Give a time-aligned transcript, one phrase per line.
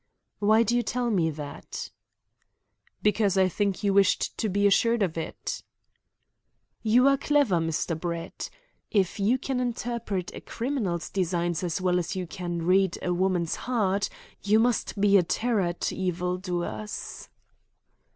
[0.39, 1.91] "Why do you tell me that?"
[3.03, 5.61] "Because I think you wished to be assured of it?"
[6.81, 7.95] "You are clever, Mr.
[7.99, 8.49] Brett.
[8.89, 13.57] If you can interpret a criminal's designs as well as you can read a woman's
[13.69, 14.09] heart
[14.41, 17.29] you must be a terror to evil doers."